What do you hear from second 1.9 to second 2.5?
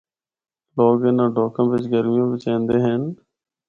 گرمیاں بچ